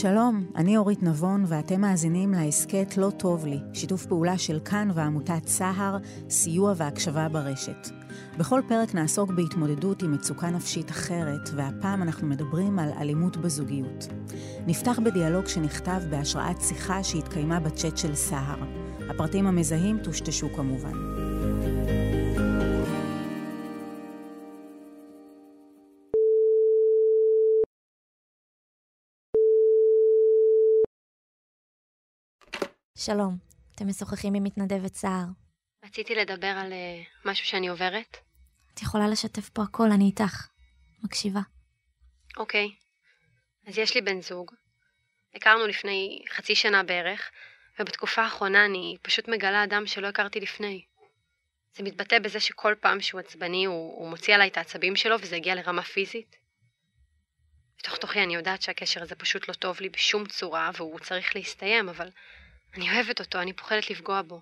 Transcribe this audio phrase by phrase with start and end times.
[0.00, 5.46] שלום, אני אורית נבון ואתם מאזינים להסכת לא טוב לי, שיתוף פעולה של כאן ועמותת
[5.46, 5.96] סהר,
[6.30, 7.88] סיוע והקשבה ברשת.
[8.38, 14.08] בכל פרק נעסוק בהתמודדות עם מצוקה נפשית אחרת, והפעם אנחנו מדברים על אלימות בזוגיות.
[14.66, 18.58] נפתח בדיאלוג שנכתב בהשראת שיחה שהתקיימה בצ'אט של סהר.
[19.10, 21.17] הפרטים המזהים טושטשו כמובן.
[33.12, 33.36] שלום,
[33.74, 35.24] אתם משוחחים עם מתנדבת סער.
[35.84, 38.16] רציתי לדבר על uh, משהו שאני עוברת.
[38.74, 40.46] את יכולה לשתף פה הכל, אני איתך.
[41.04, 41.40] מקשיבה.
[42.36, 42.68] אוקיי.
[43.66, 44.50] אז יש לי בן זוג.
[45.34, 47.30] הכרנו לפני חצי שנה בערך,
[47.80, 50.84] ובתקופה האחרונה אני פשוט מגלה אדם שלא הכרתי לפני.
[51.76, 55.36] זה מתבטא בזה שכל פעם שהוא עצבני הוא, הוא מוציא עליי את העצבים שלו וזה
[55.36, 56.36] הגיע לרמה פיזית.
[57.78, 61.88] בתוך תוכי אני יודעת שהקשר הזה פשוט לא טוב לי בשום צורה והוא צריך להסתיים,
[61.88, 62.08] אבל
[62.74, 64.40] אני אוהבת אותו, אני פוחדת לפגוע בו.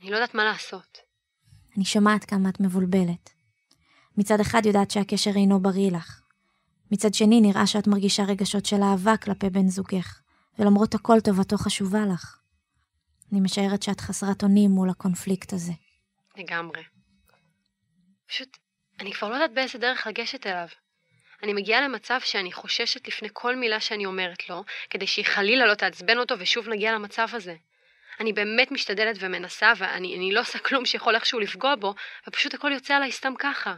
[0.00, 0.98] אני לא יודעת מה לעשות.
[1.76, 3.30] אני שומעת כמה את מבולבלת.
[4.16, 6.20] מצד אחד יודעת שהקשר אינו בריא לך.
[6.90, 10.20] מצד שני נראה שאת מרגישה רגשות של אהבה כלפי בן זוגך,
[10.58, 12.38] ולמרות הכל טובתו חשובה לך.
[13.32, 15.72] אני משערת שאת חסרת אונים מול הקונפליקט הזה.
[16.36, 16.82] לגמרי.
[18.26, 18.56] פשוט,
[19.00, 20.68] אני כבר לא יודעת באיזה דרך לגשת אליו.
[21.42, 25.74] אני מגיעה למצב שאני חוששת לפני כל מילה שאני אומרת לו, כדי שהיא חלילה לא
[25.74, 27.54] תעצבן אותו ושוב נגיע למצב הזה.
[28.20, 31.94] אני באמת משתדלת ומנסה, ואני לא עושה כלום שיכול איכשהו לפגוע בו,
[32.28, 33.76] ופשוט הכל יוצא עליי סתם ככה.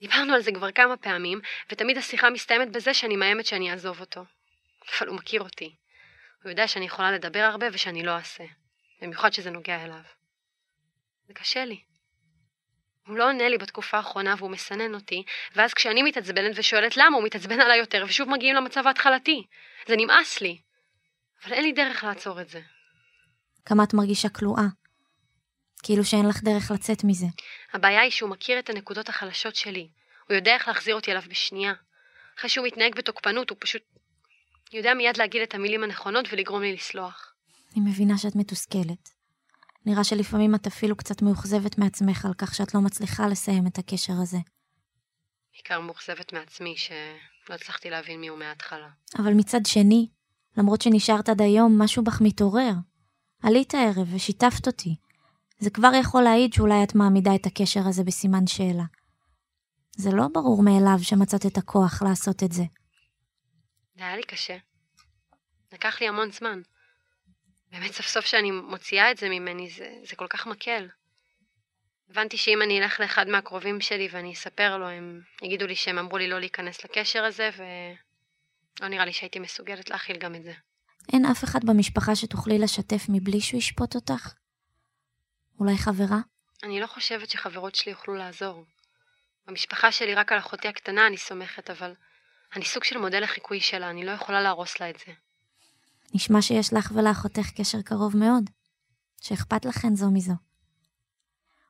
[0.00, 4.24] דיברנו על זה כבר כמה פעמים, ותמיד השיחה מסתיימת בזה שאני מאיימת שאני אעזוב אותו.
[4.98, 5.74] אבל הוא מכיר אותי.
[6.42, 8.44] הוא יודע שאני יכולה לדבר הרבה ושאני לא אעשה.
[9.02, 10.02] במיוחד שזה נוגע אליו.
[11.26, 11.87] זה קשה לי.
[13.08, 15.22] הוא לא עונה לי בתקופה האחרונה והוא מסנן אותי,
[15.56, 19.42] ואז כשאני מתעצבנת ושואלת למה, הוא מתעצבן עליי יותר, ושוב מגיעים למצב ההתחלתי.
[19.88, 20.58] זה נמאס לי.
[21.44, 22.60] אבל אין לי דרך לעצור את זה.
[23.64, 24.62] כמה את מרגישה כלואה.
[25.82, 27.26] כאילו שאין לך דרך לצאת מזה.
[27.72, 29.88] הבעיה היא שהוא מכיר את הנקודות החלשות שלי.
[30.28, 31.72] הוא יודע איך להחזיר אותי אליו בשנייה.
[32.38, 33.82] אחרי שהוא מתנהג בתוקפנות, הוא פשוט
[34.72, 37.32] יודע מיד להגיד את המילים הנכונות ולגרום לי לסלוח.
[37.72, 39.17] אני מבינה שאת מתוסכלת.
[39.88, 44.12] נראה שלפעמים את אפילו קצת מאוכזבת מעצמך על כך שאת לא מצליחה לסיים את הקשר
[44.22, 44.38] הזה.
[45.52, 48.88] בעיקר מאוכזבת מעצמי שלא הצלחתי להבין מי הוא מההתחלה.
[49.18, 50.08] אבל מצד שני,
[50.56, 52.72] למרות שנשארת עד היום, משהו בך מתעורר.
[53.42, 54.96] עלית הערב ושיתפת אותי.
[55.58, 58.84] זה כבר יכול להעיד שאולי את מעמידה את הקשר הזה בסימן שאלה.
[59.96, 62.64] זה לא ברור מאליו שמצאת את הכוח לעשות את זה.
[63.96, 64.56] זה היה לי קשה.
[65.72, 66.60] לקח לי המון זמן.
[67.72, 70.88] באמת סוף סוף שאני מוציאה את זה ממני, זה, זה כל כך מקל.
[72.10, 76.18] הבנתי שאם אני אלך לאחד מהקרובים שלי ואני אספר לו, הם יגידו לי שהם אמרו
[76.18, 80.52] לי לא להיכנס לקשר הזה, ולא נראה לי שהייתי מסוגלת להכיל גם את זה.
[81.12, 84.32] אין אף אחד במשפחה שתוכלי לשתף מבלי שהוא ישפוט אותך?
[85.60, 86.18] אולי חברה?
[86.62, 88.64] אני לא חושבת שחברות שלי יוכלו לעזור.
[89.46, 91.94] במשפחה שלי רק על אחותי הקטנה אני סומכת, אבל
[92.56, 95.12] אני סוג של מודל לחיקוי שלה, אני לא יכולה להרוס לה את זה.
[96.14, 98.50] נשמע שיש לך ולאחותך קשר קרוב מאוד,
[99.20, 100.34] שאכפת לכן זו מזו.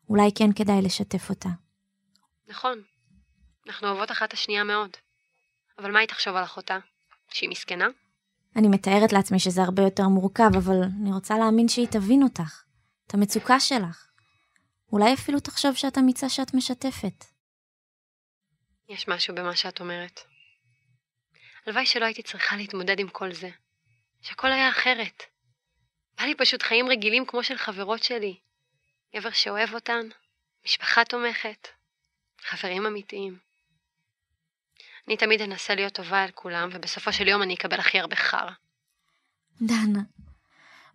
[0.08, 1.48] אולי כן כדאי לשתף אותה.
[2.46, 2.82] נכון,
[3.66, 4.90] אנחנו אוהבות אחת השנייה מאוד.
[5.78, 6.78] אבל מה היא תחשוב על אחותה?
[7.30, 7.86] שהיא מסכנה?
[8.56, 12.62] אני מתארת לעצמי שזה הרבה יותר מורכב, אבל אני רוצה להאמין שהיא תבין אותך,
[13.06, 14.06] את המצוקה שלך.
[14.92, 17.24] אולי אפילו תחשוב שאת אמיצה שאת משתפת.
[18.88, 20.20] יש משהו במה שאת אומרת.
[21.66, 23.50] הלוואי שלא הייתי צריכה להתמודד עם כל זה.
[24.22, 25.22] שהכל היה אחרת.
[26.18, 28.36] בא לי פשוט חיים רגילים כמו של חברות שלי.
[29.16, 30.08] גבר שאוהב אותן,
[30.64, 31.68] משפחה תומכת,
[32.40, 33.38] חברים אמיתיים.
[35.08, 38.50] אני תמיד אנסה להיות טובה על כולם, ובסופו של יום אני אקבל הכי הרבה חרא.
[39.62, 40.00] דנה,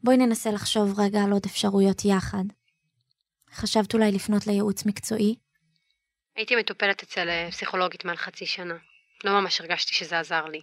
[0.03, 2.43] בואי ננסה לחשוב רגע על עוד אפשרויות יחד.
[3.51, 5.35] חשבת אולי לפנות לייעוץ מקצועי?
[6.35, 8.75] הייתי מטופלת אצל אה, פסיכולוגית מעל חצי שנה.
[9.23, 10.61] לא ממש הרגשתי שזה עזר לי.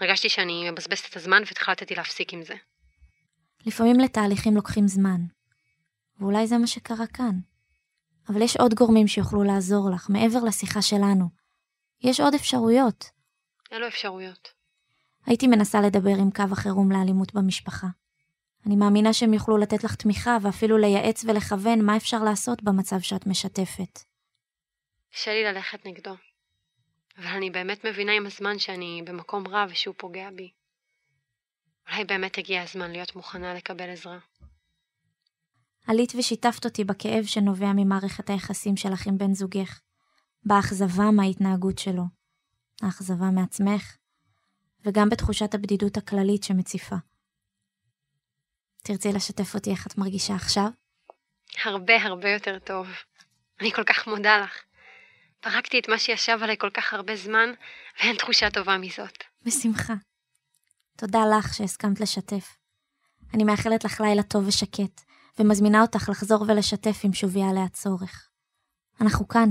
[0.00, 2.54] הרגשתי שאני מבזבזת את הזמן והתחלטתי להפסיק עם זה.
[3.66, 5.20] לפעמים לתהליכים לוקחים זמן,
[6.20, 7.38] ואולי זה מה שקרה כאן.
[8.28, 11.28] אבל יש עוד גורמים שיוכלו לעזור לך, מעבר לשיחה שלנו.
[12.02, 13.10] יש עוד אפשרויות.
[13.72, 14.48] אלו אפשרויות.
[15.26, 17.86] הייתי מנסה לדבר עם קו החירום לאלימות במשפחה.
[18.66, 23.26] אני מאמינה שהם יוכלו לתת לך תמיכה ואפילו לייעץ ולכוון מה אפשר לעשות במצב שאת
[23.26, 24.00] משתפת.
[25.12, 26.14] קשה לי ללכת נגדו.
[27.18, 30.50] אבל אני באמת מבינה עם הזמן שאני במקום רע ושהוא פוגע בי.
[31.88, 34.18] אולי באמת הגיע הזמן להיות מוכנה לקבל עזרה.
[35.86, 39.80] עלית ושיתפת אותי בכאב שנובע ממערכת היחסים שלך עם בן זוגך,
[40.44, 42.02] באכזבה מההתנהגות שלו,
[42.82, 43.96] האכזבה מעצמך,
[44.84, 46.96] וגם בתחושת הבדידות הכללית שמציפה.
[48.82, 50.68] תרצי לשתף אותי איך את מרגישה עכשיו?
[51.64, 52.86] הרבה הרבה יותר טוב.
[53.60, 54.62] אני כל כך מודה לך.
[55.44, 57.48] פרקתי את מה שישב עליי כל כך הרבה זמן,
[57.98, 59.24] ואין תחושה טובה מזאת.
[59.42, 59.94] בשמחה.
[60.96, 62.56] תודה לך שהסכמת לשתף.
[63.34, 65.00] אני מאחלת לך לילה טוב ושקט,
[65.38, 68.28] ומזמינה אותך לחזור ולשתף אם שוב יעלה הצורך.
[69.00, 69.48] אנחנו כאן.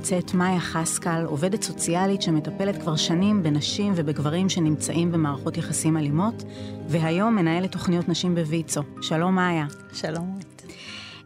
[0.00, 6.42] נמצאת מאיה חסקל, עובדת סוציאלית שמטפלת כבר שנים בנשים ובגברים שנמצאים במערכות יחסים אלימות,
[6.88, 8.80] והיום מנהלת תוכניות נשים בוויצו.
[9.02, 9.66] שלום מאיה.
[9.92, 10.38] שלום.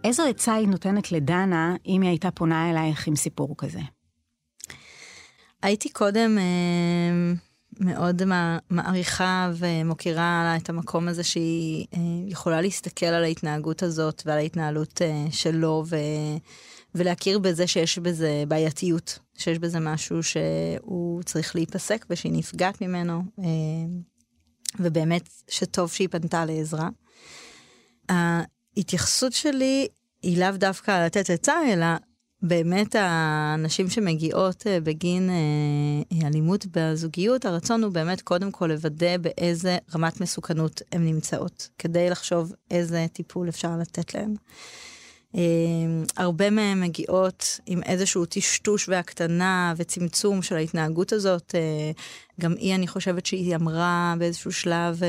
[0.05, 3.81] איזו עצה היא נותנת לדנה אם היא הייתה פונה אלייך עם סיפור כזה?
[5.63, 7.35] הייתי קודם אה,
[7.81, 8.23] מאוד
[8.71, 15.27] מעריכה ומוקירה את המקום הזה שהיא אה, יכולה להסתכל על ההתנהגות הזאת ועל ההתנהלות אה,
[15.31, 15.97] שלו ו,
[16.95, 23.45] ולהכיר בזה שיש בזה בעייתיות, שיש בזה משהו שהוא צריך להיפסק ושהיא נפגעת ממנו, אה,
[24.81, 26.89] ובאמת שטוב שהיא פנתה לעזרה.
[28.09, 29.89] ההתייחסות שלי
[30.23, 31.87] היא לאו דווקא לתת עצה, אלא
[32.43, 39.79] באמת הנשים שמגיעות אה, בגין אה, אלימות בזוגיות, הרצון הוא באמת קודם כל לוודא באיזה
[39.95, 44.35] רמת מסוכנות הן נמצאות, כדי לחשוב איזה טיפול אפשר לתת להן.
[45.35, 45.41] אה,
[46.17, 51.55] הרבה מהן מגיעות עם איזשהו טשטוש והקטנה וצמצום של ההתנהגות הזאת.
[52.41, 55.01] גם היא, אני חושבת שהיא אמרה באיזשהו שלב,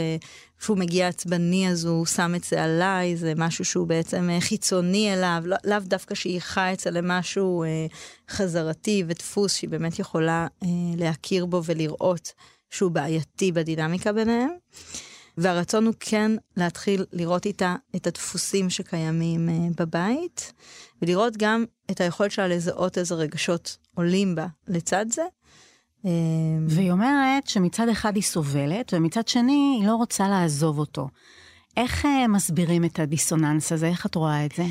[0.59, 5.13] כשהוא מגיע עצבני אז הוא שם את זה עליי, זה משהו שהוא בעצם אה, חיצוני
[5.13, 7.85] אליו, לא, לאו דווקא שהיא חי אצל משהו אה,
[8.29, 10.67] חזרתי ודפוס שהיא באמת יכולה אה,
[10.97, 12.33] להכיר בו ולראות
[12.69, 14.49] שהוא בעייתי בדינמיקה ביניהם.
[15.37, 20.53] והרצון הוא כן להתחיל לראות איתה את הדפוסים שקיימים אה, בבית,
[21.01, 25.23] ולראות גם את היכולת שלה לזהות איזה רגשות עולים בה לצד זה,
[26.05, 31.07] אמ, והיא אומרת שמצד אחד היא סובלת, ומצד שני היא לא רוצה לעזוב אותו.
[31.77, 33.87] איך uh, מסבירים את הדיסוננס הזה?
[33.87, 34.63] איך את רואה את זה?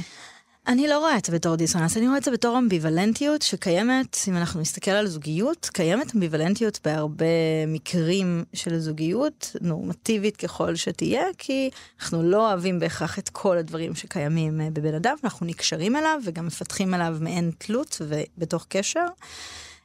[0.66, 4.36] אני לא רואה את זה בתור דיסוננס, אני רואה את זה בתור אמביוולנטיות שקיימת, אם
[4.36, 7.26] אנחנו נסתכל על זוגיות, קיימת אמביוולנטיות בהרבה
[7.66, 11.70] מקרים של זוגיות, נורמטיבית ככל שתהיה, כי
[12.00, 16.46] אנחנו לא אוהבים בהכרח את כל הדברים שקיימים אה, בבן אדם, אנחנו נקשרים אליו וגם
[16.46, 19.06] מפתחים אליו מעין תלות ובתוך קשר.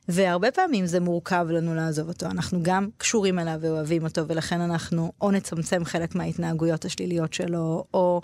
[0.08, 5.12] והרבה פעמים זה מורכב לנו לעזוב אותו, אנחנו גם קשורים אליו ואוהבים אותו, ולכן אנחנו
[5.22, 8.22] או נצמצם חלק מההתנהגויות השליליות שלו, או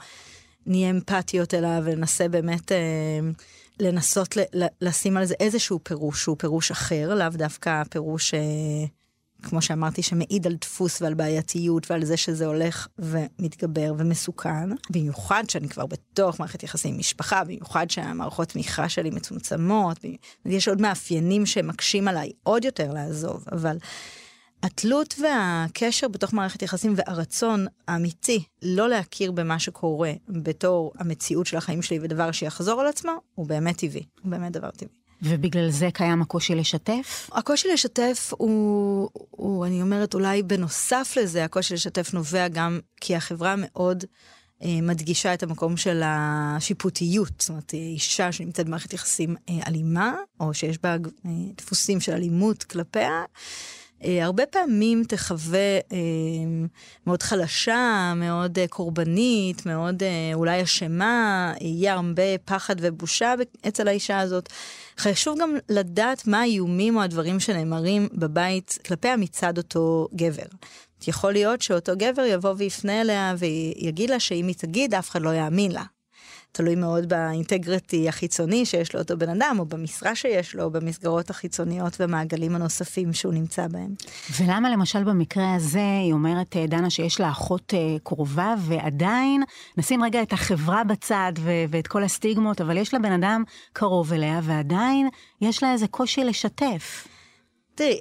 [0.65, 2.77] נהיה אמפתיות אליו וננסה באמת אה,
[3.79, 8.33] לנסות ל- לשים על זה איזשהו פירוש שהוא פירוש אחר, לאו דווקא פירוש...
[8.33, 8.85] אה,
[9.43, 14.69] כמו שאמרתי, שמעיד על דפוס ועל בעייתיות ועל זה שזה הולך ומתגבר ומסוכן.
[14.89, 20.05] במיוחד שאני כבר בתוך מערכת יחסים עם משפחה, במיוחד שהמערכות תמיכה שלי מצומצמות,
[20.45, 23.77] יש עוד מאפיינים שמקשים עליי עוד יותר לעזוב, אבל
[24.65, 31.81] התלות והקשר בתוך מערכת יחסים והרצון האמיתי לא להכיר במה שקורה בתור המציאות של החיים
[31.81, 34.95] שלי ודבר שיחזור על עצמו, הוא באמת טבעי, הוא באמת דבר טבעי.
[35.21, 37.29] ובגלל זה קיים הקושי לשתף?
[37.33, 43.55] הקושי לשתף הוא, הוא, אני אומרת, אולי בנוסף לזה, הקושי לשתף נובע גם כי החברה
[43.57, 44.03] מאוד
[44.63, 47.31] אה, מדגישה את המקום של השיפוטיות.
[47.39, 50.89] זאת אומרת, אישה שנמצאת במערכת יחסים אה, אלימה, או שיש בה
[51.25, 53.23] אה, דפוסים של אלימות כלפיה,
[54.21, 55.97] הרבה פעמים תחווה אה,
[57.07, 63.33] מאוד חלשה, מאוד אה, קורבנית, מאוד אה, אולי אשמה, יהיה הרבה פחד ובושה
[63.67, 64.49] אצל האישה הזאת.
[64.99, 70.45] חשוב גם לדעת מה האיומים או הדברים שנאמרים בבית כלפיה מצד אותו גבר.
[71.07, 75.29] יכול להיות שאותו גבר יבוא ויפנה אליה ויגיד לה שאם היא תגיד, אף אחד לא
[75.29, 75.83] יאמין לה.
[76.55, 81.29] תלוי מאוד באינטגריטי החיצוני שיש לו אותו בן אדם, או במשרה שיש לו, או במסגרות
[81.29, 83.93] החיצוניות ומעגלים הנוספים שהוא נמצא בהם.
[84.39, 89.43] ולמה למשל במקרה הזה, היא אומרת, אה, דנה, שיש לה אחות אה, קרובה, ועדיין,
[89.77, 93.43] נשים רגע את החברה בצד ו- ואת כל הסטיגמות, אבל יש לה בן אדם
[93.73, 95.09] קרוב אליה, ועדיין
[95.41, 97.07] יש לה איזה קושי לשתף.
[97.75, 97.99] תראי,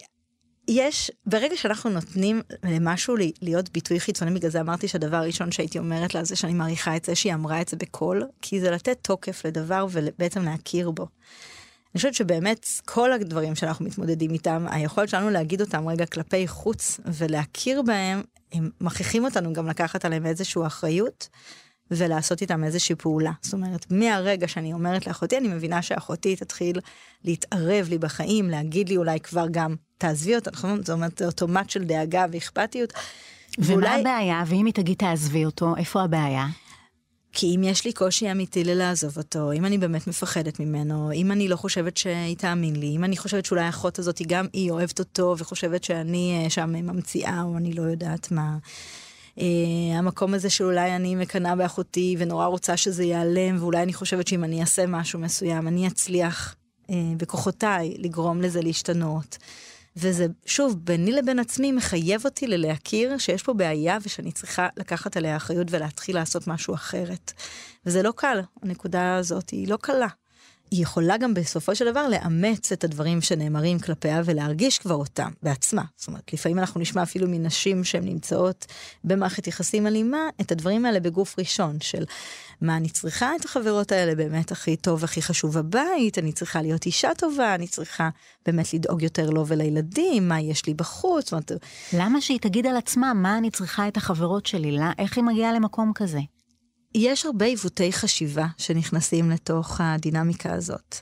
[0.68, 6.14] יש, ברגע שאנחנו נותנים למשהו להיות ביטוי חיצוני, בגלל זה אמרתי שהדבר הראשון שהייתי אומרת
[6.14, 9.44] לה זה שאני מעריכה את זה שהיא אמרה את זה בקול, כי זה לתת תוקף
[9.44, 11.02] לדבר ובעצם להכיר בו.
[11.02, 17.00] אני חושבת שבאמת כל הדברים שאנחנו מתמודדים איתם, היכולת שלנו להגיד אותם רגע כלפי חוץ
[17.06, 21.28] ולהכיר בהם, הם מכריחים אותנו גם לקחת עליהם איזושהי אחריות.
[21.96, 23.32] ולעשות איתם איזושהי פעולה.
[23.42, 26.80] זאת אומרת, מהרגע שאני אומרת לאחותי, אני מבינה שאחותי תתחיל
[27.24, 30.78] להתערב לי בחיים, להגיד לי אולי כבר גם, תעזבי אותה, נכון?
[30.78, 32.92] זאת אומרת, זה אוטומט של דאגה ואכפתיות.
[33.58, 34.00] ומה ואולי...
[34.00, 34.42] הבעיה?
[34.46, 36.46] ואם היא תגיד תעזבי אותו, איפה הבעיה?
[37.36, 41.48] כי אם יש לי קושי אמיתי ללעזוב אותו, אם אני באמת מפחדת ממנו, אם אני
[41.48, 45.34] לא חושבת שהיא תאמין לי, אם אני חושבת שאולי האחות הזאת גם היא אוהבת אותו
[45.38, 48.56] וחושבת שאני אה, שם ממציאה או אני לא יודעת מה.
[49.38, 49.42] Uh,
[49.94, 54.60] המקום הזה שאולי אני מקנאה באחותי ונורא רוצה שזה ייעלם ואולי אני חושבת שאם אני
[54.60, 59.38] אעשה משהו מסוים אני אצליח uh, בכוחותיי לגרום לזה להשתנות.
[59.96, 65.36] וזה, שוב, ביני לבין עצמי מחייב אותי ללהכיר שיש פה בעיה ושאני צריכה לקחת עליה
[65.36, 67.32] אחריות ולהתחיל לעשות משהו אחרת.
[67.86, 70.08] וזה לא קל, הנקודה הזאת היא לא קלה.
[70.70, 75.82] היא יכולה גם בסופו של דבר לאמץ את הדברים שנאמרים כלפיה ולהרגיש כבר אותם בעצמה.
[75.96, 78.66] זאת אומרת, לפעמים אנחנו נשמע אפילו מנשים שהן נמצאות
[79.04, 82.04] במערכת יחסים אלימה, את הדברים האלה בגוף ראשון של
[82.60, 86.86] מה אני צריכה את החברות האלה באמת הכי טוב, הכי חשוב בבית, אני צריכה להיות
[86.86, 88.08] אישה טובה, אני צריכה
[88.46, 91.24] באמת לדאוג יותר לו ולילדים, מה יש לי בחוץ.
[91.24, 91.52] זאת אומרת...
[91.92, 94.72] למה שהיא תגיד על עצמה מה אני צריכה את החברות שלי?
[94.72, 96.20] לא, איך היא מגיעה למקום כזה?
[96.94, 100.96] יש הרבה עיוותי חשיבה שנכנסים לתוך הדינמיקה הזאת.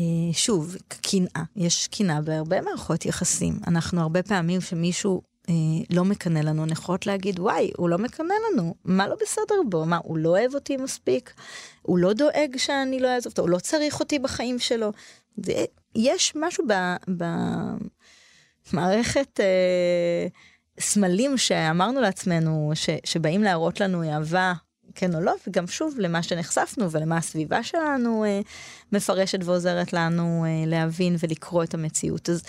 [0.00, 3.58] אה, שוב, קנאה, יש קנאה בהרבה מערכות יחסים.
[3.66, 5.54] אנחנו הרבה פעמים שמישהו אה,
[5.90, 9.84] לא מקנא לנו, יכולות להגיד, וואי, הוא לא מקנא לנו, מה לא בסדר בו?
[9.84, 11.34] מה, הוא לא אוהב אותי מספיק?
[11.82, 13.42] הוא לא דואג שאני לא אעזוב אותו?
[13.42, 14.92] הוא לא צריך אותי בחיים שלו?
[15.36, 15.64] זה,
[15.94, 16.64] יש משהו
[18.72, 20.26] במערכת אה,
[20.80, 24.52] סמלים שאמרנו לעצמנו, ש, שבאים להראות לנו אהבה
[24.94, 28.40] כן או לא, וגם שוב למה שנחשפנו ולמה הסביבה שלנו אה,
[28.92, 32.30] מפרשת ועוזרת לנו אה, להבין ולקרוא את המציאות.
[32.30, 32.42] אז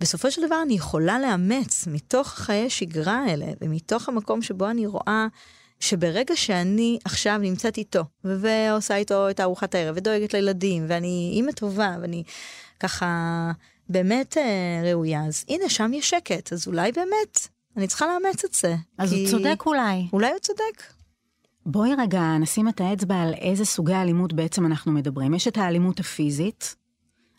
[0.00, 5.26] בסופו של דבר אני יכולה לאמץ מתוך חיי שגרה האלה ומתוך המקום שבו אני רואה
[5.80, 11.96] שברגע שאני עכשיו נמצאת איתו ועושה איתו את ארוחת הערב ודואגת לילדים ואני אימא טובה
[12.00, 12.22] ואני
[12.80, 13.50] ככה
[13.88, 18.54] באמת אה, ראויה, אז הנה שם יש שקט, אז אולי באמת אני צריכה לאמץ את
[18.54, 18.74] זה.
[18.98, 19.20] אז כי...
[19.20, 20.08] הוא צודק אולי.
[20.12, 20.95] אולי הוא צודק.
[21.68, 25.34] בואי רגע נשים את האצבע על איזה סוגי אלימות בעצם אנחנו מדברים.
[25.34, 26.76] יש את האלימות הפיזית,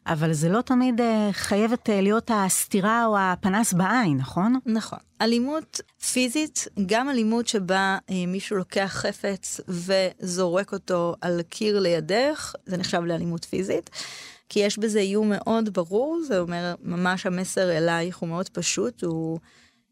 [0.08, 4.60] אבל זה לא תמיד uh, חייבת uh, להיות הסתירה או הפנס בעין, נכון?
[4.66, 5.00] נכון.
[5.22, 5.82] אלימות
[6.12, 13.02] פיזית, גם אלימות שבה uh, מישהו לוקח חפץ וזורק אותו על קיר לידך, זה נחשב
[13.02, 13.90] לאלימות פיזית.
[14.50, 19.40] כי יש בזה איום מאוד ברור, זה אומר ממש המסר אלייך הוא מאוד פשוט, הוא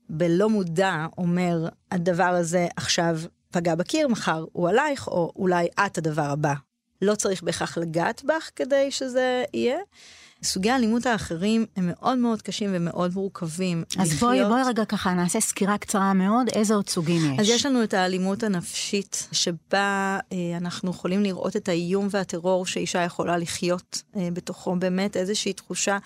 [0.09, 3.19] בלא מודע אומר הדבר הזה עכשיו
[3.55, 6.53] פגע בקיר, מחר הוא עלייך, או אולי את הדבר הבא.
[7.01, 9.77] לא צריך בהכרח לגעת בך כדי שזה יהיה.
[10.43, 13.83] סוגי האלימות האחרים הם מאוד מאוד קשים ומאוד מורכבים.
[13.99, 14.19] אז לחיות...
[14.19, 17.39] בואי, בואי רגע ככה נעשה סקירה קצרה מאוד, איזה עוד סוגים יש?
[17.39, 23.03] אז יש לנו את האלימות הנפשית, שבה אה, אנחנו יכולים לראות את האיום והטרור שאישה
[23.03, 25.97] יכולה לחיות אה, בתוכו, באמת איזושהי תחושה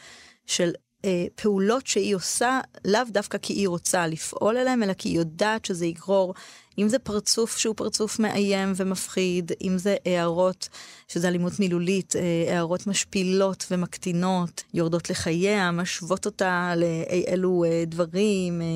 [0.46, 0.72] של
[1.06, 5.65] אה, פעולות שהיא עושה לאו דווקא כי היא רוצה לפעול אליהם, אלא כי היא יודעת
[5.65, 6.34] שזה יגרור
[6.79, 10.70] אם זה פרצוף שהוא פרצוף מאיים ומפחיד, אם זה הערות,
[11.08, 18.62] שזה אלימות מילולית, אה, הערות משפילות ומקטינות, יורדות לחייה, משוות אותה לאי אלו אה, דברים,
[18.62, 18.68] אה,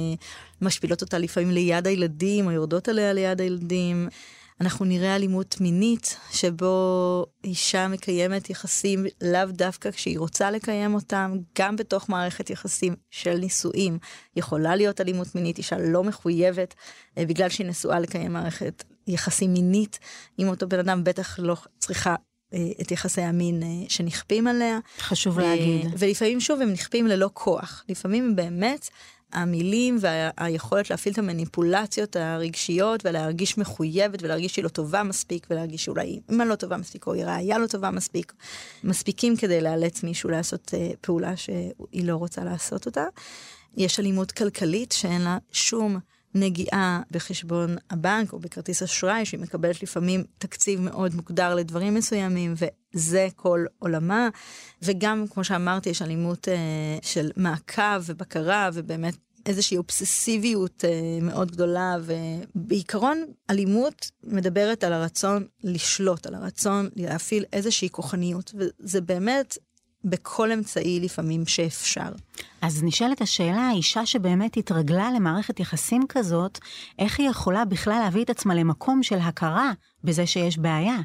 [0.61, 4.09] משפילות אותה לפעמים ליד הילדים, או יורדות עליה ליד הילדים.
[4.61, 11.75] אנחנו נראה אלימות מינית, שבו אישה מקיימת יחסים לאו דווקא כשהיא רוצה לקיים אותם, גם
[11.75, 13.97] בתוך מערכת יחסים של נישואים.
[14.35, 16.73] יכולה להיות אלימות מינית, אישה לא מחויבת,
[17.17, 19.99] אה, בגלל שהיא נשואה לקיים מערכת יחסים מינית
[20.37, 22.15] עם אותו בן אדם, בטח לא צריכה
[22.53, 24.79] אה, את יחסי המין אה, שנכפים עליה.
[24.99, 25.87] חשוב להגיד.
[25.97, 27.83] ולפעמים שוב הם נכפים ללא כוח.
[27.89, 28.89] לפעמים באמת
[29.33, 36.19] המילים והיכולת להפעיל את המניפולציות הרגשיות ולהרגיש מחויבת ולהרגיש שהיא לא טובה מספיק ולהרגיש שאולי
[36.29, 38.33] אימא לא טובה מספיק או היא ראיה לא טובה מספיק,
[38.83, 43.05] מספיקים כדי לאלץ מישהו לעשות uh, פעולה שהיא לא רוצה לעשות אותה.
[43.77, 45.99] יש אלימות כלכלית שאין לה שום
[46.35, 53.27] נגיעה בחשבון הבנק או בכרטיס אשראי שהיא מקבלת לפעמים תקציב מאוד מוגדר לדברים מסוימים וזה
[53.35, 54.29] כל עולמה.
[54.81, 60.89] וגם כמו שאמרתי יש אלימות אה, של מעקב ובקרה ובאמת איזושהי אובססיביות אה,
[61.21, 69.57] מאוד גדולה ובעיקרון אלימות מדברת על הרצון לשלוט על הרצון להפעיל איזושהי כוחניות וזה באמת
[70.05, 72.09] בכל אמצעי לפעמים שאפשר.
[72.61, 76.59] אז נשאלת השאלה, האישה שבאמת התרגלה למערכת יחסים כזאת,
[76.99, 79.71] איך היא יכולה בכלל להביא את עצמה למקום של הכרה
[80.03, 80.97] בזה שיש בעיה?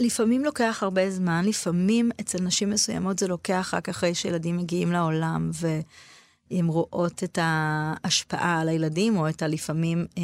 [0.00, 5.50] לפעמים לוקח הרבה זמן, לפעמים אצל נשים מסוימות זה לוקח רק אחרי שילדים מגיעים לעולם
[5.52, 10.06] והן רואות את ההשפעה על הילדים, או את הלפעמים...
[10.18, 10.22] אה,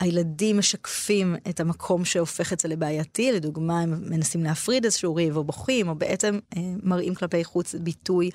[0.00, 5.44] הילדים משקפים את המקום שהופך את זה לבעייתי, לדוגמה הם מנסים להפריד איזשהו ריב או
[5.44, 8.30] בוכים, או בעצם אה, מראים כלפי חוץ ביטוי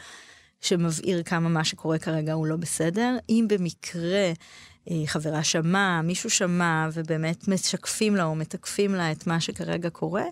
[0.61, 3.17] שמבהיר כמה מה שקורה כרגע הוא לא בסדר.
[3.29, 4.31] אם במקרה
[4.89, 10.25] אה, חברה שמע, מישהו שמע, ובאמת משקפים לה או מתקפים לה את מה שכרגע קורה,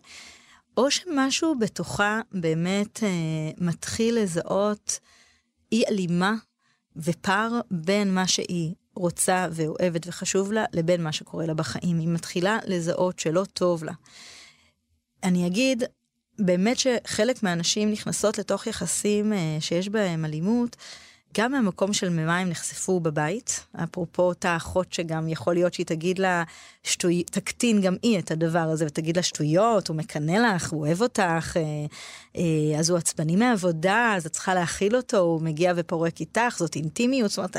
[0.77, 3.09] או שמשהו בתוכה באמת אה,
[3.57, 5.00] מתחיל לזהות
[5.71, 6.36] אי אלימה
[6.95, 12.00] ופער בין מה שהיא רוצה ואוהבת וחשוב לה, לבין מה שקורה לה בחיים.
[12.00, 13.91] היא מתחילה לזהות שלא טוב לה.
[15.24, 15.84] אני אגיד,
[16.39, 20.75] באמת שחלק מהנשים נכנסות לתוך יחסים אה, שיש בהם אלימות,
[21.38, 26.19] גם מהמקום של ממה הם נחשפו בבית, אפרופו אותה אחות שגם יכול להיות שהיא תגיד
[26.19, 26.43] לה,
[26.83, 31.01] שטוי, תקטין גם היא את הדבר הזה ותגיד לה שטויות, הוא מקנא לך, הוא אוהב
[31.01, 31.62] אותך, אה,
[32.36, 36.75] אה, אז הוא עצבני מעבודה, אז את צריכה להכיל אותו, הוא מגיע ופורק איתך, זאת
[36.75, 37.57] אינטימיות, זאת אומרת,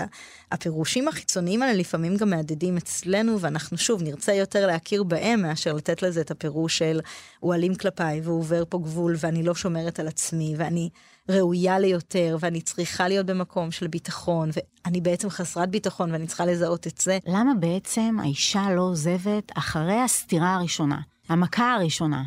[0.53, 6.03] הפירושים החיצוניים האלה לפעמים גם מהדהדים אצלנו, ואנחנו שוב נרצה יותר להכיר בהם מאשר לתת
[6.03, 7.01] לזה את הפירוש של
[7.41, 10.89] הוא אלים כלפיי והוא עובר פה גבול ואני לא שומרת על עצמי ואני
[11.31, 16.87] ראויה ליותר ואני צריכה להיות במקום של ביטחון ואני בעצם חסרת ביטחון ואני צריכה לזהות
[16.87, 17.19] את זה.
[17.27, 22.23] למה בעצם האישה לא עוזבת אחרי הסתירה הראשונה, המכה הראשונה?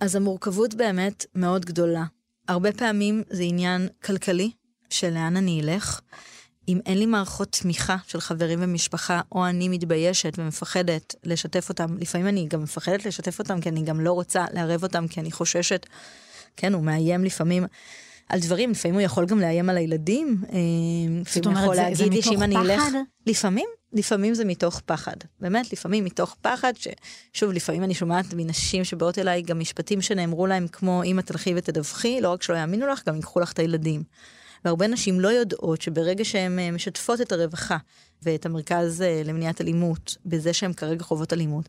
[0.00, 2.04] אז המורכבות באמת מאוד גדולה.
[2.48, 4.50] הרבה פעמים זה עניין כלכלי,
[4.90, 6.00] של לאן אני אלך.
[6.68, 12.28] אם אין לי מערכות תמיכה של חברים ומשפחה, או אני מתביישת ומפחדת לשתף אותם, לפעמים
[12.28, 15.86] אני גם מפחדת לשתף אותם, כי אני גם לא רוצה לערב אותם, כי אני חוששת,
[16.56, 17.64] כן, הוא מאיים לפעמים
[18.28, 20.42] על דברים, לפעמים הוא יכול גם לאיים על הילדים.
[20.52, 20.58] אה,
[21.32, 22.56] זאת אומרת, זה, זה מתוך פחד?
[22.56, 22.82] אלך,
[23.26, 25.16] לפעמים, לפעמים זה מתוך פחד.
[25.40, 30.68] באמת, לפעמים מתוך פחד, ששוב, לפעמים אני שומעת מנשים שבאות אליי גם משפטים שנאמרו להם
[30.68, 34.02] כמו, אמא תלכי ותדווחי, לא רק שלא יאמינו לך, גם ייקחו לך את הילדים.
[34.64, 37.76] והרבה נשים לא יודעות שברגע שהן אה, משתפות את הרווחה
[38.22, 41.68] ואת המרכז אה, למניעת אלימות בזה שהן כרגע חוות אלימות,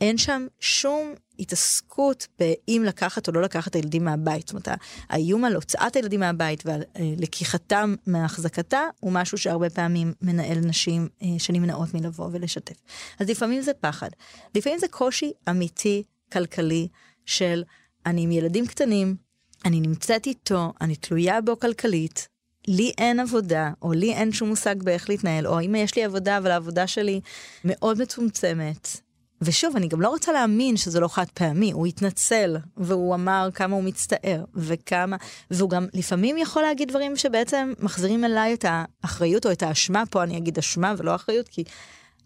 [0.00, 4.48] אין שם שום התעסקות באם לקחת או לא לקחת את הילדים מהבית.
[4.48, 10.12] זאת אומרת, האיום על הוצאת הילדים מהבית ועל אה, לקיחתם מהחזקתה הוא משהו שהרבה פעמים
[10.22, 11.08] מנהל נשים
[11.38, 12.76] שנמנעות מלבוא ולשתף.
[13.18, 14.08] אז לפעמים זה פחד,
[14.54, 16.88] לפעמים זה קושי אמיתי כלכלי
[17.26, 17.62] של
[18.06, 19.16] אני עם ילדים קטנים,
[19.64, 22.28] אני נמצאת איתו, אני תלויה בו כלכלית,
[22.68, 26.38] לי אין עבודה, או לי אין שום מושג באיך להתנהל, או אם יש לי עבודה,
[26.38, 27.20] אבל העבודה שלי
[27.64, 29.07] מאוד מצומצמת.
[29.42, 33.76] ושוב, אני גם לא רוצה להאמין שזה לא חד פעמי, הוא התנצל, והוא אמר כמה
[33.76, 35.16] הוא מצטער, וכמה,
[35.50, 40.22] והוא גם לפעמים יכול להגיד דברים שבעצם מחזירים אליי את האחריות או את האשמה, פה
[40.22, 41.64] אני אגיד אשמה ולא אחריות, כי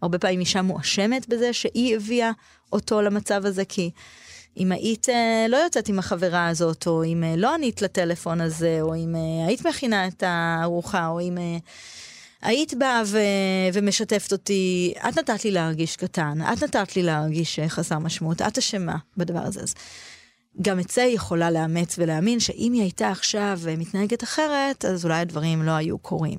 [0.02, 2.30] הרבה פעמים אישה מואשמת בזה שהיא הביאה
[2.72, 3.90] אותו למצב הזה, כי
[4.56, 8.78] אם היית אה, לא יוצאת עם החברה הזאת, או אם אה, לא ענית לטלפון הזה,
[8.80, 11.38] או אם אה, היית מכינה את הארוחה, או אם
[12.42, 13.18] היית באה ו...
[13.72, 18.96] ומשתפת אותי, את נתת לי להרגיש קטן, את נתת לי להרגיש חסר משמעות, את אשמה
[19.16, 19.60] בדבר הזה.
[19.60, 19.74] אז
[20.62, 25.62] גם את זה יכולה לאמץ ולהאמין שאם היא הייתה עכשיו מתנהגת אחרת, אז אולי הדברים
[25.62, 26.38] לא היו קורים.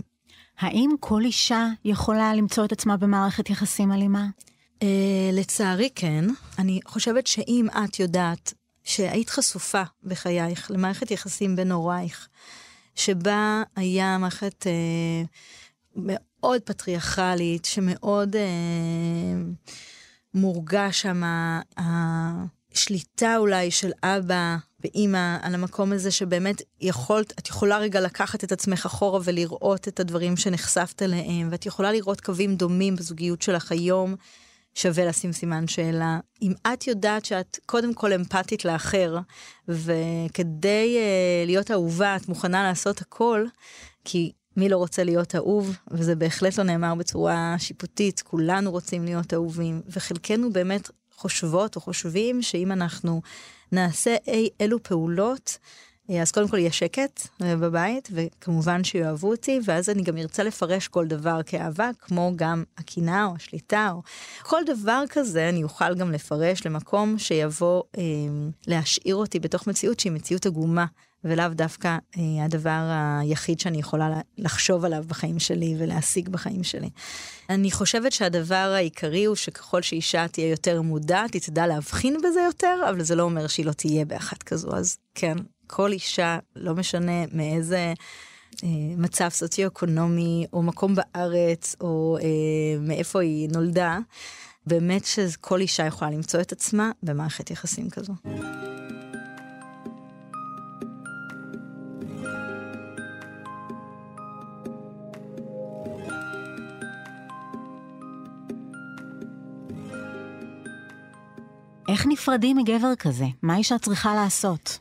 [0.59, 4.27] האם כל אישה יכולה למצוא את עצמה במערכת יחסים אלימה?
[4.79, 4.85] Uh,
[5.33, 6.25] לצערי כן.
[6.59, 12.27] אני חושבת שאם את יודעת שהיית חשופה בחייך למערכת יחסים בין הורייך,
[12.95, 15.27] שבה היה מערכת uh,
[15.95, 18.39] מאוד פטריארכלית, שמאוד uh,
[20.33, 21.23] מורגש שם
[21.77, 28.51] השליטה אולי של אבא ואימא על המקום הזה שבאמת יכולת, את יכולה רגע לקחת את
[28.51, 34.15] עצמך אחורה ולראות את הדברים שנחשפת אליהם, ואת יכולה לראות קווים דומים בזוגיות שלך היום.
[34.75, 36.19] שווה לשים סימן שאלה.
[36.41, 39.17] אם את יודעת שאת קודם כל אמפתית לאחר,
[39.67, 43.45] וכדי uh, להיות אהובה את מוכנה לעשות הכל,
[44.05, 49.33] כי מי לא רוצה להיות אהוב, וזה בהחלט לא נאמר בצורה שיפוטית, כולנו רוצים להיות
[49.33, 53.21] אהובים, וחלקנו באמת חושבות או חושבים שאם אנחנו
[53.71, 55.57] נעשה אי אלו פעולות,
[56.09, 60.43] אה, אז קודם כל יהיה שקט אה, בבית, וכמובן שיאהבו אותי, ואז אני גם ארצה
[60.43, 64.01] לפרש כל דבר כאהבה, כמו גם הקינה או השליטה, או
[64.41, 68.03] כל דבר כזה אני אוכל גם לפרש למקום שיבוא אה,
[68.67, 70.85] להשאיר אותי בתוך מציאות שהיא מציאות עגומה.
[71.23, 76.89] ולאו דווקא אה, הדבר היחיד שאני יכולה לחשוב עליו בחיים שלי ולהשיג בחיים שלי.
[77.49, 82.79] אני חושבת שהדבר העיקרי הוא שככל שאישה תהיה יותר מודעת, היא תדע להבחין בזה יותר,
[82.89, 87.25] אבל זה לא אומר שהיא לא תהיה באחת כזו, אז כן, כל אישה, לא משנה
[87.31, 87.93] מאיזה
[88.63, 93.99] אה, מצב סוציו-אקונומי או מקום בארץ או אה, מאיפה היא נולדה,
[94.67, 98.13] באמת שכל אישה יכולה למצוא את עצמה במערכת יחסים כזו.
[111.93, 113.25] איך נפרדים מגבר כזה?
[113.41, 114.77] מה אישה צריכה לעשות?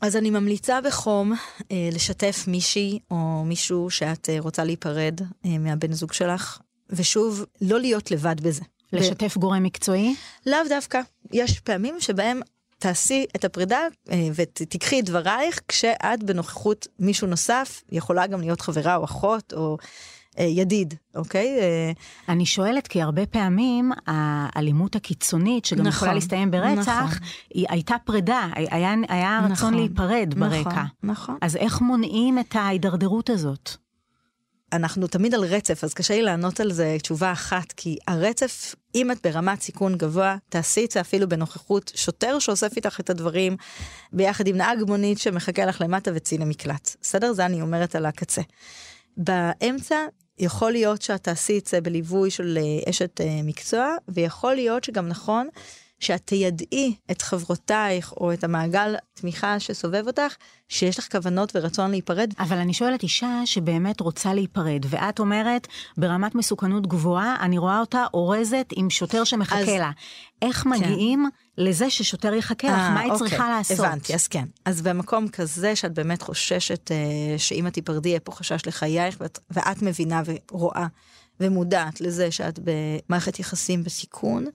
[0.00, 1.32] אז אני ממליצה בחום
[1.72, 6.58] אה, לשתף מישהי או מישהו שאת אה, רוצה להיפרד אה, מהבן זוג שלך,
[6.90, 8.62] ושוב, לא להיות לבד בזה.
[8.92, 10.14] לשתף גורם מקצועי?
[10.46, 11.00] לאו דווקא.
[11.32, 12.40] יש פעמים שבהם
[12.78, 18.96] תעשי את הפרידה אה, ותיקחי את דברייך כשאת בנוכחות מישהו נוסף, יכולה גם להיות חברה
[18.96, 19.78] או אחות או
[20.44, 21.58] ידיד, אוקיי?
[21.60, 21.92] אה,
[22.28, 27.28] אני שואלת כי הרבה פעמים האלימות הקיצונית, שגם נכון, יכולה להסתיים ברצח, נכון.
[27.54, 30.70] היא הייתה פרידה, היה, היה רצון נכון, להיפרד ברקע.
[30.70, 31.38] נכון, נכון.
[31.40, 33.70] אז איך מונעים את ההידרדרות הזאת?
[34.72, 39.10] אנחנו תמיד על רצף, אז קשה לי לענות על זה תשובה אחת, כי הרצף, אם
[39.10, 43.56] את ברמת סיכון גבוה, תעשי את זה אפילו בנוכחות שוטר שאוסף איתך את הדברים,
[44.12, 46.96] ביחד עם נהג מונית שמחכה לך למטה וצי למקלט.
[47.00, 47.32] בסדר?
[47.32, 48.42] זה אני אומרת על הקצה.
[49.16, 49.96] באמצע,
[50.38, 55.08] יכול להיות שאת תעשי את זה בליווי של אה, אשת אה, מקצוע, ויכול להיות שגם
[55.08, 55.48] נכון
[56.00, 60.34] שאת תיידעי את חברותייך או את המעגל תמיכה שסובב אותך,
[60.68, 62.34] שיש לך כוונות ורצון להיפרד.
[62.38, 68.04] אבל אני שואלת אישה שבאמת רוצה להיפרד, ואת אומרת, ברמת מסוכנות גבוהה, אני רואה אותה
[68.14, 69.90] אורזת עם שוטר שמחכה אז- לה.
[70.42, 71.28] איך מגיעים
[71.58, 72.74] לזה ששוטר יחכה לך?
[72.74, 73.78] אה, מה היא אוקיי, צריכה לעשות?
[73.78, 74.44] הבנתי, אז כן.
[74.64, 79.38] אז במקום כזה שאת באמת חוששת אה, שאם את תיפרדי יהיה פה חשש לחייך, ואת,
[79.50, 80.86] ואת מבינה ורואה
[81.40, 84.46] ומודעת לזה שאת במערכת יחסים בסיכון,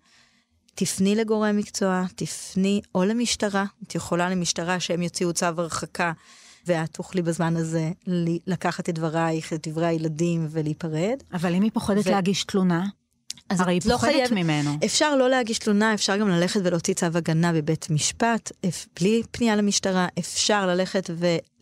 [0.75, 6.11] תפני לגורם מקצוע, תפני או למשטרה, את יכולה למשטרה שהם יוציאו צו הרחקה.
[6.67, 7.91] ואת תוכלי בזמן הזה
[8.47, 11.17] לקחת את דברייך, את דברי הילדים ולהיפרד.
[11.33, 12.85] אבל אם היא פוחדת ו- להגיש תלונה,
[13.49, 14.71] אז הרי היא לא פוחדת חייבת- ממנו.
[14.85, 19.55] אפשר לא להגיש תלונה, אפשר גם ללכת ולהוציא צו הגנה בבית משפט, אפ- בלי פנייה
[19.55, 21.09] למשטרה, אפשר ללכת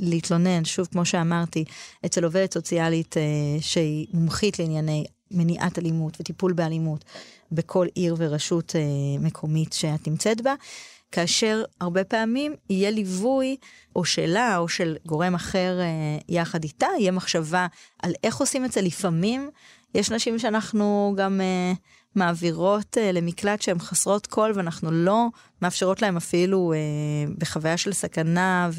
[0.01, 1.63] ולהתלונן, שוב, כמו שאמרתי,
[2.05, 3.21] אצל עובדת סוציאלית אה,
[3.61, 7.05] שהיא מומחית לענייני מניעת אלימות וטיפול באלימות
[7.51, 8.81] בכל עיר ורשות אה,
[9.19, 10.53] מקומית שאת נמצאת בה.
[11.11, 13.55] כאשר הרבה פעמים יהיה ליווי
[13.95, 17.67] או שלה או של גורם אחר אה, יחד איתה, יהיה מחשבה
[18.03, 19.49] על איך עושים את זה לפעמים.
[19.95, 21.73] יש נשים שאנחנו גם אה,
[22.15, 25.27] מעבירות אה, למקלט שהן חסרות קול ואנחנו לא
[25.61, 26.77] מאפשרות להן אפילו אה,
[27.37, 28.69] בחוויה של סכנה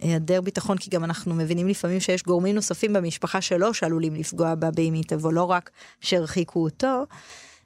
[0.00, 4.70] והיעדר ביטחון, כי גם אנחנו מבינים לפעמים שיש גורמים נוספים במשפחה שלו שעלולים לפגוע בה
[4.70, 7.04] באם תבוא, לא רק שהרחיקו אותו.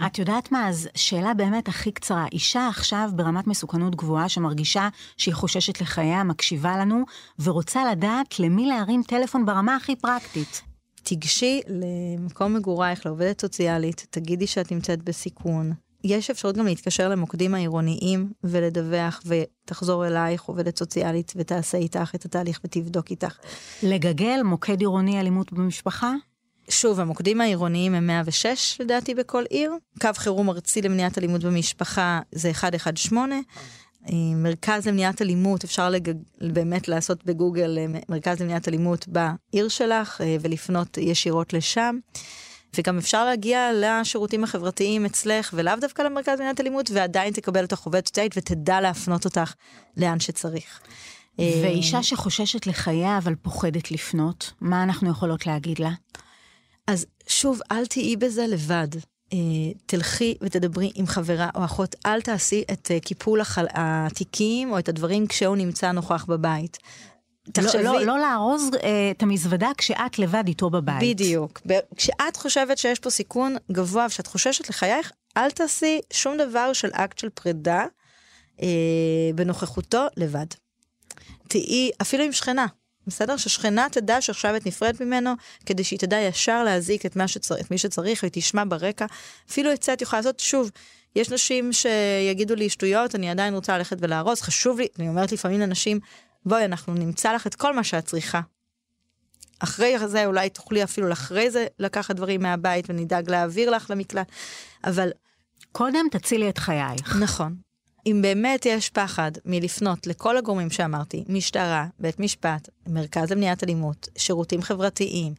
[0.07, 2.27] את יודעת מה, אז שאלה באמת הכי קצרה.
[2.33, 7.05] אישה עכשיו ברמת מסוכנות גבוהה שמרגישה שהיא חוששת לחייה, מקשיבה לנו,
[7.39, 10.63] ורוצה לדעת למי להרים טלפון ברמה הכי פרקטית.
[11.03, 15.73] תיגשי למקום מגורייך, לעובדת סוציאלית, תגידי שאת נמצאת בסיכון.
[16.05, 22.61] יש אפשרות גם להתקשר למוקדים העירוניים ולדווח, ותחזור אלייך עובדת סוציאלית ותעשה איתך את התהליך
[22.65, 23.39] ותבדוק איתך.
[23.83, 26.13] לגגל מוקד עירוני אלימות במשפחה?
[26.69, 29.73] שוב, המוקדים העירוניים הם 106 לדעתי בכל עיר.
[30.01, 33.39] קו חירום ארצי למניעת אלימות במשפחה זה 118.
[34.09, 36.13] אה, מרכז למניעת אלימות, אפשר לג...
[36.41, 41.99] באמת לעשות בגוגל אה, מרכז למניעת אלימות בעיר שלך אה, ולפנות ישירות לשם.
[42.79, 48.07] וגם אפשר להגיע לשירותים החברתיים אצלך ולאו דווקא למרכז למניעת אלימות ועדיין תקבל אותך עובדת
[48.07, 49.55] סוציאלית ותדע להפנות אותך
[49.97, 50.81] לאן שצריך.
[51.39, 55.91] ואישה שחוששת לחייה אבל פוחדת לפנות, מה אנחנו יכולות להגיד לה?
[56.87, 58.89] אז שוב, אל תהיי בזה לבד.
[59.33, 59.39] אה,
[59.87, 63.67] תלכי ותדברי עם חברה או אחות, אל תעשי את אה, קיפול החל...
[63.75, 66.79] התיקים או את הדברים כשהוא נמצא נוכח בבית.
[67.53, 71.03] תחשבי, לא, לא, לא לארוז אה, את המזוודה כשאת לבד איתו בבית.
[71.03, 71.61] בדיוק.
[71.67, 76.91] ב- כשאת חושבת שיש פה סיכון גבוה ושאת חוששת לחייך, אל תעשי שום דבר של
[76.93, 77.87] אקט של פרידה
[78.63, 78.69] אה,
[79.35, 80.47] בנוכחותו לבד.
[81.49, 82.67] תהיי אפילו עם שכנה,
[83.07, 83.37] בסדר?
[83.37, 85.33] ששכנה תדע שעכשיו את נפרדת ממנו,
[85.67, 87.61] כדי שהיא תדע ישר להזיק את, שצר...
[87.61, 89.07] את מי שצריך, והיא תשמע ברקע.
[89.51, 90.71] אפילו את זה את יכולה לעשות, שוב,
[91.17, 95.61] יש נשים שיגידו לי שטויות, אני עדיין רוצה ללכת ולארוז, חשוב לי, אני אומרת לפעמים
[95.61, 96.01] לנשים,
[96.47, 98.41] בואי, אנחנו נמצא לך את כל מה שאת צריכה.
[99.59, 104.29] אחרי זה אולי תוכלי אפילו אחרי זה לקחת דברים מהבית ונדאג להעביר לך למקלט,
[104.85, 105.11] אבל
[105.73, 107.17] קודם תצילי את חייך.
[107.21, 107.57] נכון.
[108.07, 114.63] אם באמת יש פחד מלפנות לכל הגורמים שאמרתי, משטרה, בית משפט, מרכז למניעת אלימות, שירותים
[114.63, 115.35] חברתיים,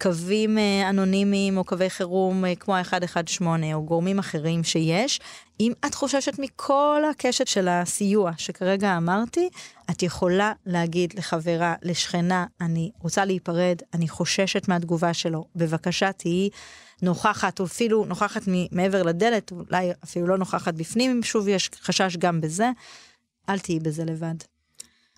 [0.00, 3.42] קווים אה, אנונימיים או קווי חירום אה, כמו ה-118
[3.74, 5.20] או גורמים אחרים שיש,
[5.60, 9.48] אם את חוששת מכל הקשת של הסיוע שכרגע אמרתי,
[9.90, 16.50] את יכולה להגיד לחברה, לשכנה, אני רוצה להיפרד, אני חוששת מהתגובה שלו, בבקשה תהיי
[17.02, 18.42] נוכחת, או אפילו נוכחת
[18.72, 22.70] מעבר לדלת, אולי אפילו לא נוכחת בפנים, אם שוב יש חשש גם בזה,
[23.48, 24.34] אל תהיי בזה לבד.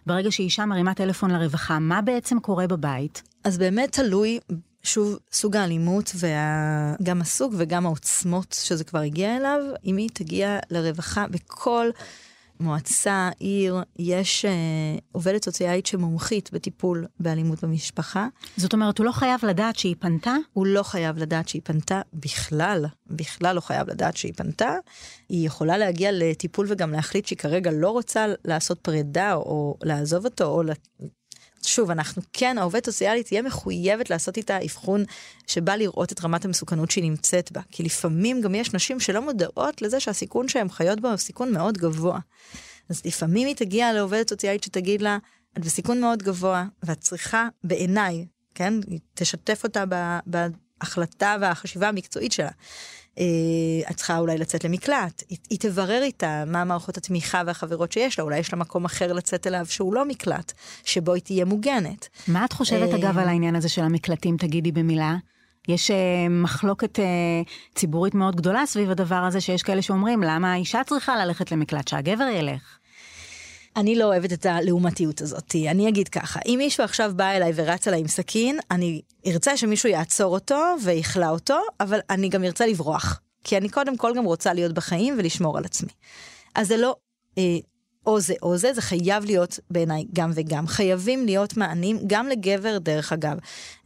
[0.07, 3.23] ברגע שאישה מרימה טלפון לרווחה, מה בעצם קורה בבית?
[3.45, 4.39] אז באמת תלוי
[4.83, 7.23] שוב, סוג האלימות וגם וה...
[7.23, 11.91] הסוג וגם העוצמות שזה כבר הגיע אליו, אם היא תגיע לרווחה בכל
[12.61, 14.51] מועצה, עיר, יש אה,
[15.13, 18.29] עובדת סוציאלית שמומחית בטיפול באלימות במשפחה.
[18.57, 20.37] זאת אומרת, הוא לא חייב לדעת שהיא פנתה?
[20.53, 24.75] הוא לא חייב לדעת שהיא פנתה בכלל, בכלל לא חייב לדעת שהיא פנתה.
[25.29, 30.45] היא יכולה להגיע לטיפול וגם להחליט שהיא כרגע לא רוצה לעשות פרידה או לעזוב אותו
[30.45, 30.63] או
[31.63, 35.05] שוב, אנחנו כן, העובדת סוציאלית תהיה מחויבת לעשות איתה אבחון
[35.47, 37.61] שבא לראות את רמת המסוכנות שהיא נמצאת בה.
[37.71, 41.79] כי לפעמים גם יש נשים שלא מודעות לזה שהסיכון שהן חיות בו הוא סיכון מאוד
[41.79, 42.19] גבוה.
[42.89, 45.19] אז לפעמים היא תגיע לעובדת סוציאלית שתגיד לה,
[45.59, 49.85] את בסיכון מאוד גבוה, ואת צריכה, בעיניי, כן, היא תשתף אותה
[50.27, 52.51] בהחלטה והחשיבה המקצועית שלה.
[53.19, 58.19] אה, את צריכה אולי לצאת למקלט, היא, היא תברר איתה מה מערכות התמיכה והחברות שיש
[58.19, 60.53] לה, אולי יש לה מקום אחר לצאת אליו שהוא לא מקלט,
[60.85, 62.09] שבו היא תהיה מוגנת.
[62.29, 65.17] מה את חושבת אגב על העניין הזה של המקלטים, תגידי במילה?
[65.69, 65.95] יש uh,
[66.31, 67.03] מחלוקת uh,
[67.75, 72.25] ציבורית מאוד גדולה סביב הדבר הזה, שיש כאלה שאומרים, למה האישה צריכה ללכת למקלט, שהגבר
[72.25, 72.79] ילך?
[73.81, 75.55] אני לא אוהבת את הלעומתיות הזאת.
[75.71, 79.89] אני אגיד ככה, אם מישהו עכשיו בא אליי ורץ עליי עם סכין, אני ארצה שמישהו
[79.89, 83.21] יעצור אותו ויכלא אותו, אבל אני גם ארצה לברוח.
[83.45, 85.91] כי אני קודם כל גם רוצה להיות בחיים ולשמור על עצמי.
[86.55, 86.97] אז זה לא
[87.39, 87.59] אה,
[88.07, 90.67] או זה או זה, זה חייב להיות בעיניי גם וגם.
[90.67, 93.37] חייבים להיות מענים גם לגבר, דרך אגב.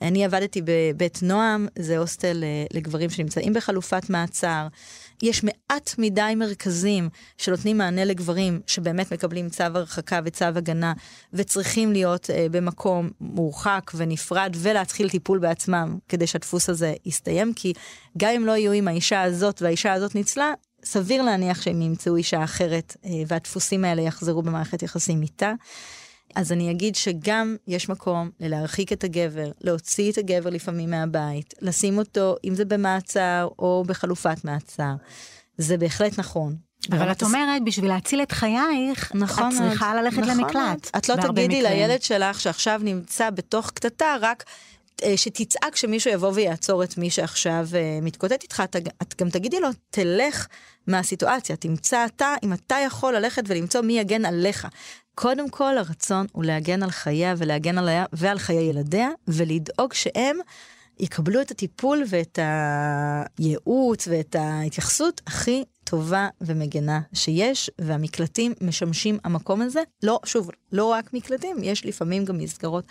[0.03, 4.67] אני עבדתי בבית נועם, זה הוסטל אה, לגברים שנמצאים בחלופת מעצר.
[5.23, 10.93] יש מעט מדי מרכזים שנותנים מענה לגברים שבאמת מקבלים צו הרחקה וצו הגנה
[11.33, 17.73] וצריכים להיות uh, במקום מורחק ונפרד ולהתחיל טיפול בעצמם כדי שהדפוס הזה יסתיים כי
[18.19, 20.53] גם אם לא יהיו עם האישה הזאת והאישה הזאת ניצלה
[20.85, 25.53] סביר להניח שהם ימצאו אישה אחרת uh, והדפוסים האלה יחזרו במערכת יחסים איתה.
[26.35, 31.99] אז אני אגיד שגם יש מקום להרחיק את הגבר, להוציא את הגבר לפעמים מהבית, לשים
[31.99, 34.93] אותו, אם זה במעצר או בחלופת מעצר.
[35.59, 36.57] זה בהחלט נכון.
[36.93, 40.91] אבל את אומרת, בשביל להציל את חייך, נכון, את צריכה ללכת נכון, למקלט.
[40.97, 41.63] את לא תגידי מקרים.
[41.63, 44.45] לילד שלך שעכשיו נמצא בתוך קטטה, רק
[45.03, 49.61] אה, שתצעק שמישהו יבוא ויעצור את מי שעכשיו uh, מתקוטט איתך, את, את גם תגידי
[49.61, 50.47] לו, תלך
[50.87, 54.69] מהסיטואציה, תמצא אתה, אם אתה יכול ללכת ולמצוא מי יגן עליך.
[55.15, 60.37] קודם כל הרצון הוא להגן על חייה ולהגן עליה ועל חיי ילדיה, ולדאוג שהם
[61.01, 62.39] יקבלו את הטיפול ואת
[63.39, 69.83] הייעוץ ואת ההתייחסות הכי טובה ומגנה שיש, והמקלטים משמשים המקום הזה.
[70.03, 72.85] לא, שוב, לא רק מקלטים, יש לפעמים גם מסגרות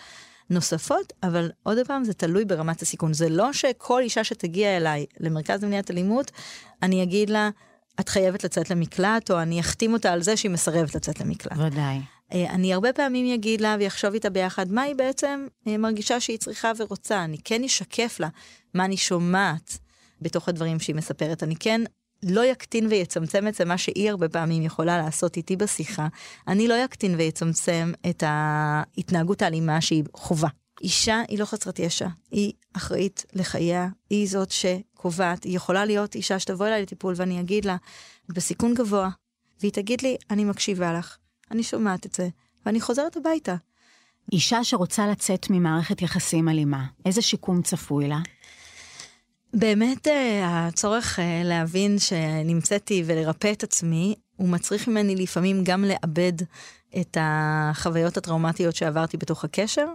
[0.50, 3.14] נוספות, אבל עוד פעם זה תלוי ברמת הסיכון.
[3.14, 6.32] זה לא שכל אישה שתגיע אליי למרכז למניעת אלימות,
[6.84, 7.50] אני אגיד לה,
[8.00, 11.58] את חייבת לצאת למקלט, או אני אחתים אותה על זה שהיא מסרבת לצאת למקלט.
[11.58, 12.00] ודאי.
[12.34, 16.38] אה, אני הרבה פעמים אגיד לה ויחשוב איתה ביחד מה היא בעצם אה, מרגישה שהיא
[16.38, 17.24] צריכה ורוצה.
[17.24, 18.30] אני כן אשקף לה
[18.74, 19.78] מה אני שומעת
[20.22, 21.44] בתוך הדברים שהיא מספרת.
[21.44, 21.82] אני כן
[22.24, 26.08] לא יקטין ויצמצם את זה, מה שהיא הרבה פעמים יכולה לעשות איתי בשיחה.
[26.48, 30.48] אני לא יקטין ויצמצם את ההתנהגות האלימה שהיא חובה.
[30.82, 36.40] אישה היא לא חסרת ישע, היא אחראית לחייה, היא זאת שקובעת, היא יכולה להיות אישה
[36.40, 37.76] שתבוא אליי לטיפול ואני אגיד לה,
[38.26, 39.10] את בסיכון גבוה,
[39.60, 41.18] והיא תגיד לי, אני מקשיבה לך,
[41.54, 42.30] אני שומעת את זה,
[42.66, 43.56] ואני חוזרת הביתה.
[44.32, 48.20] אישה שרוצה לצאת ממערכת יחסים אלימה, איזה שיקום צפוי לה?
[49.54, 56.34] באמת אה, הצורך אה, להבין שנמצאתי ולרפא את עצמי, הוא מצריך ממני לפעמים גם לאבד
[57.02, 59.88] את החוויות הטראומטיות שעברתי בתוך הקשר.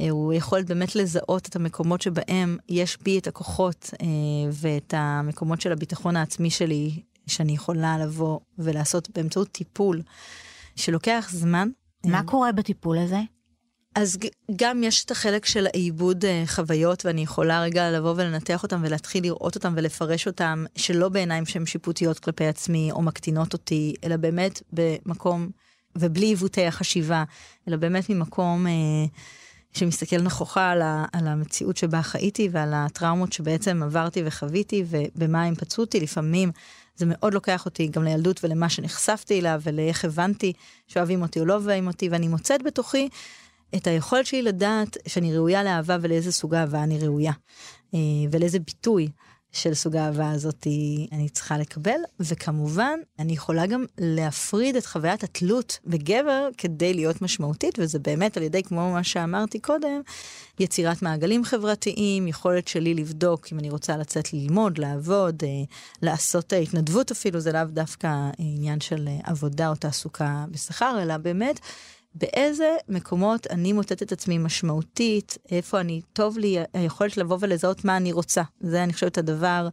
[0.00, 3.90] אה, הוא יכול באמת לזהות את המקומות שבהם יש בי את הכוחות
[4.52, 10.02] ואת המקומות של הביטחון העצמי שלי, שאני יכולה לבוא ולעשות באמצעות טיפול
[10.76, 11.68] שלוקח זמן.
[12.04, 13.20] מה קורה בטיפול הזה?
[13.94, 14.18] אז
[14.56, 19.22] גם יש את החלק של העיבוד אה, חוויות, ואני יכולה רגע לבוא ולנתח אותם ולהתחיל
[19.22, 24.62] לראות אותם ולפרש אותם, שלא בעיניים שהן שיפוטיות כלפי עצמי או מקטינות אותי, אלא באמת
[24.72, 25.50] במקום,
[25.98, 27.24] ובלי עיוותי החשיבה,
[27.68, 28.72] אלא באמת ממקום אה,
[29.72, 35.54] שמסתכל נכוחה על, ה, על המציאות שבה חייתי ועל הטראומות שבעצם עברתי וחוויתי ובמה הם
[35.54, 36.00] פצעו אותי.
[36.00, 36.52] לפעמים
[36.96, 40.52] זה מאוד לוקח אותי גם לילדות ולמה שנחשפתי אליו ולאיך הבנתי
[40.88, 43.08] שאוהבים אותי או לא אוהבים אותי, ואני מוצאת בתוכי
[43.76, 47.32] את היכולת שלי לדעת שאני ראויה לאהבה ולאיזה סוג אהבה אני ראויה,
[47.94, 47.98] אה,
[48.30, 49.08] ולאיזה ביטוי
[49.54, 50.66] של סוג האהבה הזאת
[51.12, 57.78] אני צריכה לקבל, וכמובן, אני יכולה גם להפריד את חוויית התלות בגבר כדי להיות משמעותית,
[57.78, 60.00] וזה באמת על ידי, כמו מה שאמרתי קודם,
[60.60, 65.48] יצירת מעגלים חברתיים, יכולת שלי לבדוק אם אני רוצה לצאת ללמוד, לעבוד, אה,
[66.02, 71.60] לעשות התנדבות אפילו, זה לאו דווקא עניין של עבודה או תעסוקה בשכר, אלא באמת
[72.14, 77.96] באיזה מקומות אני מוצאת את עצמי משמעותית, איפה אני, טוב לי היכולת לבוא ולזהות מה
[77.96, 78.42] אני רוצה.
[78.60, 79.68] זה, אני חושבת, הדבר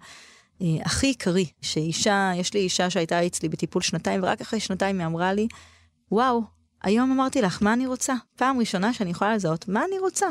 [0.61, 5.07] אה, הכי עיקרי, שאישה, יש לי אישה שהייתה אצלי בטיפול שנתיים, ורק אחרי שנתיים היא
[5.07, 5.47] אמרה לי,
[6.11, 6.41] וואו,
[6.83, 8.13] היום אמרתי לך מה אני רוצה.
[8.35, 10.27] פעם ראשונה שאני יכולה לזהות מה אני רוצה.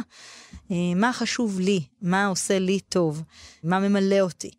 [0.71, 3.23] אה, מה חשוב לי, מה עושה לי טוב,
[3.65, 4.51] מה ממלא אותי.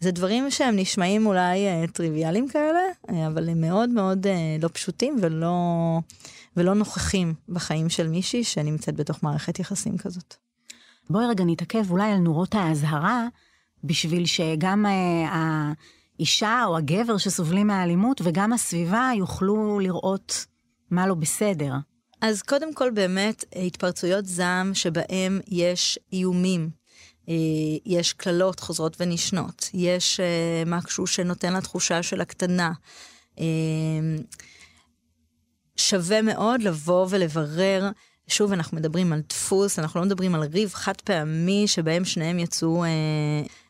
[0.00, 2.80] זה דברים שהם נשמעים אולי אה, טריוויאליים כאלה,
[3.10, 5.56] אה, אבל הם מאוד מאוד אה, לא פשוטים ולא,
[6.56, 10.34] ולא נוכחים בחיים של מישהי שנמצאת בתוך מערכת יחסים כזאת.
[11.10, 13.26] בואי רגע נתעכב אולי על נורות האזהרה,
[13.84, 15.72] בשביל שגם אה,
[16.18, 20.46] האישה או הגבר שסובלים מהאלימות וגם הסביבה יוכלו לראות
[20.90, 21.74] מה לא בסדר.
[22.20, 26.77] אז קודם כל באמת התפרצויות זעם שבהם יש איומים, אה,
[27.86, 32.72] יש קללות חוזרות ונשנות, יש אה, משהו שנותן לה תחושה של הקטנה.
[33.38, 33.44] אה,
[35.76, 37.90] שווה מאוד לבוא ולברר.
[38.28, 42.84] שוב, אנחנו מדברים על דפוס, אנחנו לא מדברים על ריב חד פעמי שבהם שניהם יצאו
[42.84, 42.90] אה,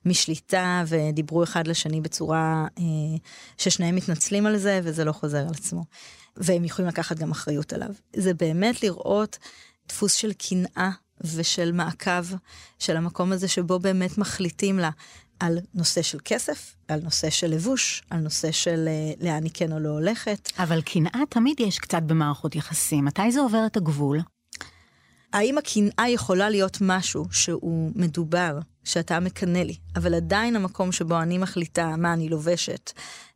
[0.04, 2.84] משליטה ודיברו אחד לשני בצורה אה,
[3.58, 5.84] ששניהם מתנצלים על זה וזה לא חוזר על עצמו.
[6.36, 7.90] והם יכולים לקחת גם אחריות עליו.
[8.16, 9.38] זה באמת לראות
[9.88, 10.90] דפוס של קנאה
[11.20, 12.24] ושל מעקב
[12.78, 14.90] של המקום הזה שבו באמת מחליטים לה
[15.40, 19.72] על נושא של כסף, על נושא של לבוש, על נושא של uh, לאן היא כן
[19.72, 20.52] או לא הולכת.
[20.58, 23.04] אבל קנאה תמיד יש קצת במערכות יחסים.
[23.04, 24.20] מתי זה עובר את הגבול?
[25.32, 31.38] האם הקנאה יכולה להיות משהו שהוא מדובר, שאתה מקנא לי, אבל עדיין המקום שבו אני
[31.38, 32.92] מחליטה מה אני לובשת,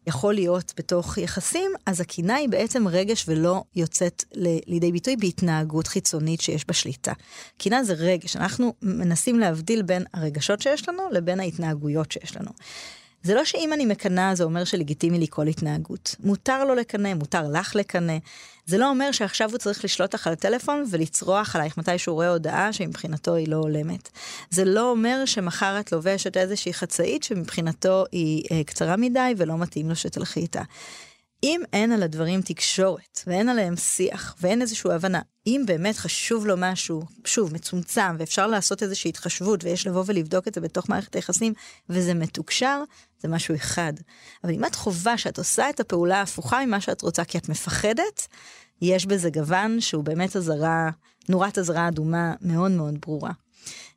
[0.06, 4.24] יכול להיות בתוך יחסים, אז הקנאה היא בעצם רגש ולא יוצאת
[4.66, 7.12] לידי ביטוי בהתנהגות חיצונית שיש בה שליטה.
[7.58, 12.50] קנאה זה רגש, אנחנו מנסים להבדיל בין הרגשות שיש לנו לבין ההתנהגויות שיש לנו.
[13.22, 16.16] זה לא שאם אני מקנאה זה אומר שלגיטימי לי כל התנהגות.
[16.20, 18.18] מותר לו לקנא, מותר לך לקנא.
[18.66, 22.28] זה לא אומר שעכשיו הוא צריך לשלוט לך על הטלפון ולצרוח עלייך מתי שהוא רואה
[22.28, 24.08] הודעה שמבחינתו היא לא הולמת.
[24.50, 29.88] זה לא אומר שמחר את לובשת איזושהי חצאית שמבחינתו היא אה, קצרה מדי ולא מתאים
[29.88, 30.62] לו שתלכי איתה.
[31.44, 36.54] אם אין על הדברים תקשורת ואין עליהם שיח ואין איזושהי הבנה, אם באמת חשוב לו
[36.58, 41.52] משהו, שוב, מצומצם ואפשר לעשות איזושהי התחשבות ויש לבוא ולבדוק את זה בתוך מערכת היחסים
[41.88, 42.82] וזה מתוקשר,
[43.18, 43.92] זה משהו אחד.
[44.44, 48.28] אבל אם את חובה שאת עושה את הפעולה ההפוכה ממה שאת רוצה כי את מפחדת,
[48.82, 50.90] יש בזה גוון שהוא באמת אזהרה,
[51.28, 53.32] נורת אזהרה אדומה מאוד מאוד ברורה.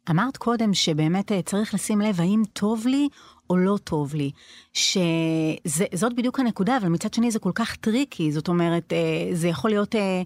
[0.10, 3.08] אמרת קודם שבאמת אה, צריך לשים לב האם טוב לי
[3.50, 4.32] או לא טוב לי,
[4.74, 9.70] שזאת בדיוק הנקודה, אבל מצד שני זה כל כך tricky, זאת אומרת, אה, זה יכול
[9.70, 10.22] להיות אה,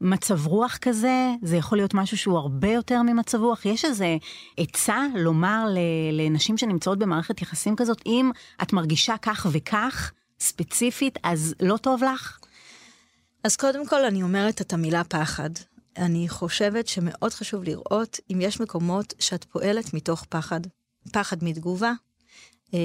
[0.00, 3.66] מצב רוח כזה, זה יכול להיות משהו שהוא הרבה יותר ממצב רוח.
[3.66, 4.16] יש איזה
[4.56, 5.66] עצה לומר
[6.12, 8.30] לנשים שנמצאות במערכת יחסים כזאת, אם
[8.62, 12.38] את מרגישה כך וכך, ספציפית, אז לא טוב לך?
[13.44, 15.50] אז קודם כל אני אומרת את המילה פחד.
[15.96, 20.60] אני חושבת שמאוד חשוב לראות אם יש מקומות שאת פועלת מתוך פחד.
[21.12, 21.92] פחד מתגובה.
[22.74, 22.78] אה,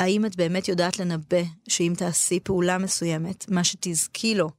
[0.00, 4.50] האם את באמת יודעת לנבא שאם תעשי פעולה מסוימת, מה שתזכי לו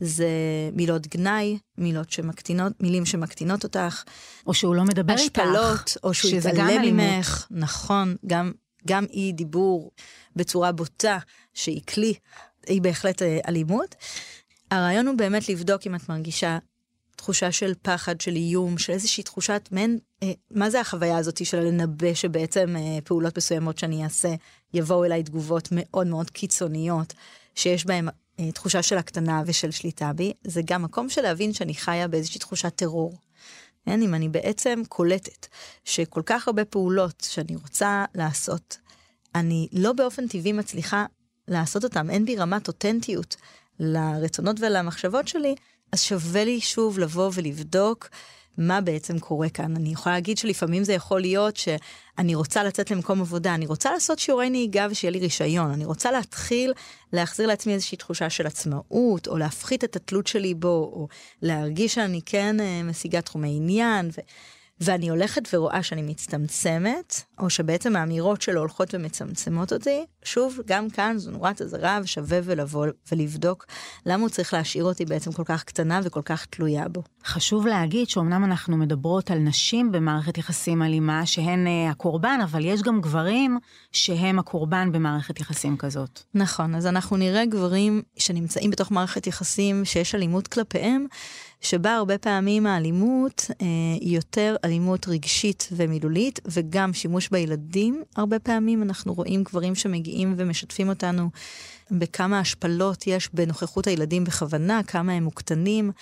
[0.00, 0.28] זה
[0.72, 4.04] מילות גנאי, מילות שמקטינות, מילים שמקטינות אותך.
[4.46, 5.40] או שהוא לא מדבר איתך.
[5.40, 7.46] השפלות, או שהוא יתעלם ממך.
[7.50, 8.52] נכון, גם,
[8.86, 9.90] גם אי דיבור
[10.36, 11.18] בצורה בוטה,
[11.54, 12.14] שהיא כלי,
[12.66, 13.94] היא בהחלט אה, אלימות.
[14.70, 16.58] הרעיון הוא באמת לבדוק אם את מרגישה
[17.16, 21.60] תחושה של פחד, של איום, של איזושהי תחושת מעין, אה, מה זה החוויה הזאת של
[21.60, 24.34] לנבא שבעצם אה, פעולות מסוימות שאני אעשה,
[24.74, 27.14] יבואו אליי תגובות מאוד מאוד קיצוניות,
[27.54, 28.08] שיש בהן
[28.40, 32.40] אה, תחושה של הקטנה ושל שליטה בי, זה גם מקום של להבין שאני חיה באיזושהי
[32.40, 33.16] תחושת טרור.
[33.86, 35.46] כן, אם אני בעצם קולטת
[35.84, 38.78] שכל כך הרבה פעולות שאני רוצה לעשות,
[39.34, 41.06] אני לא באופן טבעי מצליחה
[41.48, 43.36] לעשות אותם, אין בי רמת אותנטיות
[43.80, 45.54] לרצונות ולמחשבות שלי,
[45.92, 48.08] אז שווה לי שוב לבוא ולבדוק
[48.58, 49.76] מה בעצם קורה כאן.
[49.76, 54.18] אני יכולה להגיד שלפעמים זה יכול להיות שאני רוצה לצאת למקום עבודה, אני רוצה לעשות
[54.18, 56.72] שיעורי נהיגה ושיהיה לי רישיון, אני רוצה להתחיל
[57.12, 61.08] להחזיר לעצמי איזושהי תחושה של עצמאות, או להפחית את התלות שלי בו, או
[61.42, 64.10] להרגיש שאני כן אה, משיגה תחומי עניין.
[64.12, 64.20] ו...
[64.80, 71.18] ואני הולכת ורואה שאני מצטמצמת, או שבעצם האמירות שלו הולכות ומצמצמות אותי, שוב, גם כאן
[71.18, 73.66] זו נורת אזהרה ושווה ולבוא ולבדוק
[74.06, 77.02] למה הוא צריך להשאיר אותי בעצם כל כך קטנה וכל כך תלויה בו.
[77.24, 82.82] חשוב להגיד שאומנם אנחנו מדברות על נשים במערכת יחסים אלימה שהן uh, הקורבן, אבל יש
[82.82, 83.58] גם גברים
[83.92, 86.20] שהם הקורבן במערכת יחסים כזאת.
[86.34, 91.06] נכון, אז אנחנו נראה גברים שנמצאים בתוך מערכת יחסים שיש אלימות כלפיהם,
[91.60, 93.66] שבה הרבה פעמים האלימות אה,
[94.00, 98.02] היא יותר אלימות רגשית ומילולית, וגם שימוש בילדים.
[98.16, 101.30] הרבה פעמים אנחנו רואים גברים שמגיעים ומשתפים אותנו
[101.90, 105.92] בכמה השפלות יש בנוכחות הילדים בכוונה, כמה הם מוקטנים.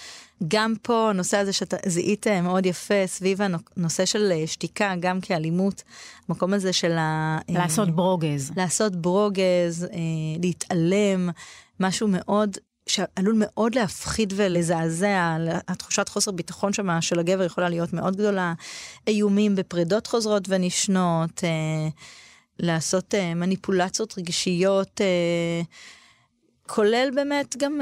[0.48, 3.40] גם פה הנושא הזה שאתה זיהית מאוד יפה סביב
[3.76, 5.82] הנושא של אה, שתיקה, גם כאלימות,
[6.28, 7.38] המקום הזה של ה...
[7.50, 8.52] אה, לעשות ברוגז.
[8.56, 9.98] לעשות ברוגז, אה,
[10.42, 11.30] להתעלם,
[11.80, 15.36] משהו מאוד שעלול מאוד להפחיד ולזעזע,
[15.68, 18.54] התחושת חוסר ביטחון שם של הגבר יכולה להיות מאוד גדולה,
[19.08, 21.42] איומים בפרידות חוזרות ונשנות,
[22.58, 25.00] לעשות מניפולציות רגשיות,
[26.66, 27.80] כולל באמת גם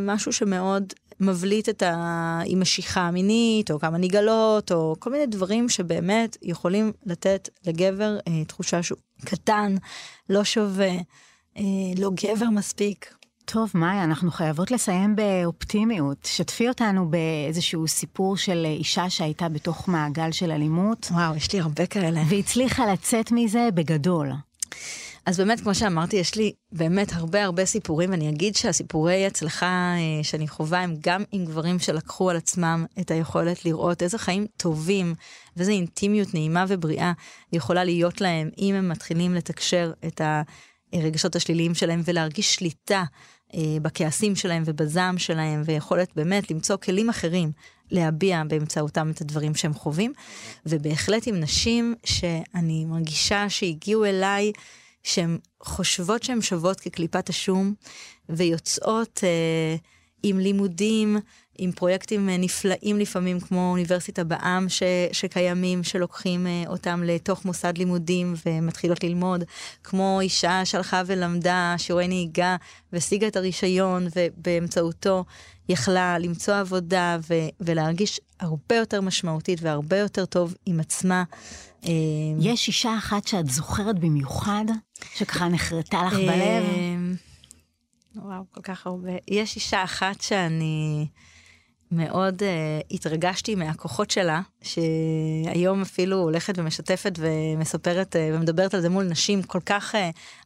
[0.00, 0.92] משהו שמאוד
[1.22, 2.40] מבליט את ה...
[2.46, 8.44] עם משיכה מינית, או כמה נגלות, או כל מיני דברים שבאמת יכולים לתת לגבר אה,
[8.44, 9.74] תחושה שהוא קטן,
[10.28, 10.92] לא שווה,
[11.56, 11.62] אה,
[11.98, 13.14] לא גבר מספיק.
[13.44, 16.18] טוב, מאיה, אנחנו חייבות לסיים באופטימיות.
[16.24, 21.08] שתפי אותנו באיזשהו סיפור של אישה שהייתה בתוך מעגל של אלימות.
[21.10, 22.22] וואו, יש לי הרבה כאלה.
[22.28, 24.32] והצליחה לצאת מזה בגדול.
[25.26, 30.24] אז באמת, כמו שאמרתי, יש לי באמת הרבה הרבה סיפורים, ואני אגיד שהסיפורי הצלחה אה,
[30.24, 35.14] שאני חווה הם גם עם גברים שלקחו על עצמם את היכולת לראות איזה חיים טובים
[35.56, 37.12] ואיזה אינטימיות נעימה ובריאה
[37.52, 40.20] יכולה להיות להם, אם הם מתחילים לתקשר את
[40.92, 43.04] הרגשות השליליים שלהם ולהרגיש שליטה
[43.54, 47.52] אה, בכעסים שלהם ובזעם שלהם, ויכולת באמת למצוא כלים אחרים
[47.90, 50.12] להביע באמצעותם את הדברים שהם חווים.
[50.66, 54.52] ובהחלט עם נשים שאני מרגישה שהגיעו אליי,
[55.02, 57.74] שהן חושבות שהן שוות כקליפת השום,
[58.28, 59.76] ויוצאות אה,
[60.22, 61.16] עם לימודים,
[61.58, 64.82] עם פרויקטים אה, נפלאים לפעמים, כמו אוניברסיטה בעם ש,
[65.12, 69.44] שקיימים, שלוקחים אה, אותם לתוך מוסד לימודים ומתחילות ללמוד,
[69.84, 72.56] כמו אישה שהלכה ולמדה שיעורי נהיגה
[72.92, 75.24] והשיגה את הרישיון, ובאמצעותו
[75.68, 81.24] יכלה למצוא עבודה ו, ולהרגיש הרבה יותר משמעותית והרבה יותר טוב עם עצמה.
[81.84, 81.90] אמ,
[82.40, 84.64] יש אישה אחת שאת זוכרת במיוחד,
[85.14, 86.64] שככה נחרטה לך בלב?
[88.16, 89.10] וואו, כל כך הרבה.
[89.28, 91.06] יש אישה אחת שאני
[91.92, 92.44] מאוד uh,
[92.90, 99.60] התרגשתי מהכוחות שלה, שהיום אפילו הולכת ומשתפת ומספרת uh, ומדברת על זה מול נשים, כל
[99.66, 99.98] כך uh,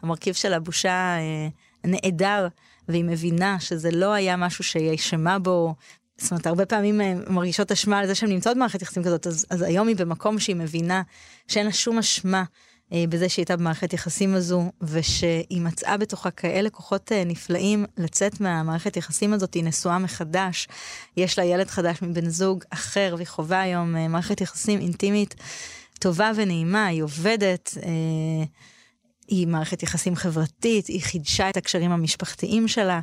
[0.02, 2.48] המרכיב של הבושה uh, נעדר,
[2.88, 5.74] והיא מבינה שזה לא היה משהו שהיא אשמה בו,
[6.18, 9.46] זאת אומרת, הרבה פעמים אה, מרגישות אשמה על זה שהן נמצאות במערכת יחסים כזאת, אז,
[9.50, 11.02] אז היום היא במקום שהיא מבינה
[11.48, 12.44] שאין לה שום אשמה
[12.92, 18.96] בזה שהיא הייתה במערכת יחסים הזו, ושהיא מצאה בתוכה כאלה כוחות אה, נפלאים לצאת מהמערכת
[18.96, 20.68] יחסים הזאת, היא נשואה מחדש,
[21.16, 25.34] יש לה ילד חדש מבן זוג אחר, והיא חווה היום אה, מערכת יחסים אינטימית
[26.00, 27.78] טובה ונעימה, היא עובדת.
[27.82, 28.44] אה,
[29.28, 33.00] היא מערכת יחסים חברתית, היא חידשה את הקשרים המשפחתיים שלה,